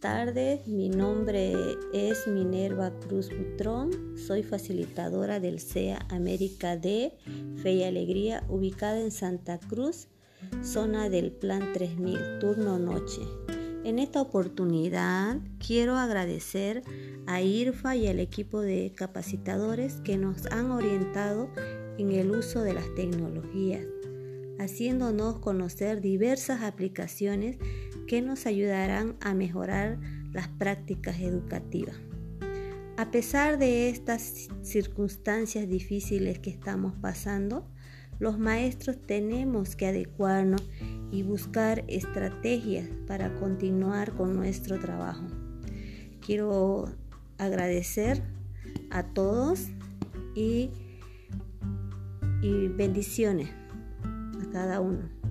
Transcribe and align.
tardes, 0.00 0.66
mi 0.66 0.88
nombre 0.88 1.52
es 1.92 2.26
Minerva 2.26 2.90
Cruz 3.00 3.28
Butrón, 3.28 4.16
soy 4.16 4.42
facilitadora 4.42 5.40
del 5.40 5.60
CEA 5.60 6.06
América 6.08 6.78
D, 6.78 7.12
Fe 7.62 7.72
y 7.72 7.82
Alegría, 7.82 8.44
ubicada 8.48 8.98
en 8.98 9.10
Santa 9.10 9.58
Cruz, 9.58 10.08
zona 10.62 11.10
del 11.10 11.32
Plan 11.32 11.74
3000, 11.74 12.38
turno 12.40 12.78
noche. 12.78 13.20
En 13.84 13.98
esta 13.98 14.22
oportunidad 14.22 15.36
quiero 15.64 15.96
agradecer 15.96 16.82
a 17.26 17.42
IRFA 17.42 17.94
y 17.96 18.06
al 18.08 18.20
equipo 18.20 18.62
de 18.62 18.92
capacitadores 18.96 19.96
que 19.96 20.16
nos 20.16 20.46
han 20.46 20.70
orientado 20.70 21.50
en 21.98 22.10
el 22.12 22.30
uso 22.30 22.62
de 22.62 22.72
las 22.72 22.94
tecnologías, 22.94 23.84
haciéndonos 24.58 25.40
conocer 25.40 26.00
diversas 26.00 26.62
aplicaciones 26.62 27.58
que 28.06 28.22
nos 28.22 28.46
ayudarán 28.46 29.16
a 29.20 29.34
mejorar 29.34 29.98
las 30.32 30.48
prácticas 30.48 31.20
educativas. 31.20 31.96
A 32.96 33.10
pesar 33.10 33.58
de 33.58 33.88
estas 33.88 34.48
circunstancias 34.62 35.68
difíciles 35.68 36.38
que 36.38 36.50
estamos 36.50 36.94
pasando, 37.00 37.66
los 38.18 38.38
maestros 38.38 38.96
tenemos 39.06 39.74
que 39.74 39.86
adecuarnos 39.86 40.62
y 41.10 41.22
buscar 41.22 41.84
estrategias 41.88 42.88
para 43.06 43.34
continuar 43.34 44.12
con 44.12 44.36
nuestro 44.36 44.78
trabajo. 44.78 45.26
Quiero 46.24 46.84
agradecer 47.38 48.22
a 48.90 49.02
todos 49.02 49.68
y, 50.34 50.70
y 52.42 52.68
bendiciones 52.68 53.48
a 54.40 54.52
cada 54.52 54.80
uno. 54.80 55.21